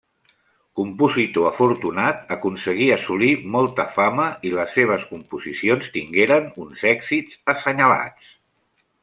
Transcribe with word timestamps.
Compositor 0.77 1.49
afortunat, 1.49 2.23
aconseguí 2.35 2.87
assolir 2.95 3.29
molta 3.57 3.85
fama 3.99 4.25
i 4.51 4.55
les 4.57 4.73
seves 4.79 5.07
composicions 5.13 5.93
tingueren 5.99 6.49
uns 6.65 6.83
èxits 6.95 7.39
assenyalats. 7.55 8.35